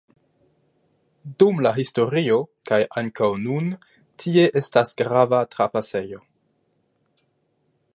[1.43, 2.39] Dum la historio,
[2.71, 3.71] kaj ankaŭ nun
[4.25, 6.25] tie estas grava trapasejo.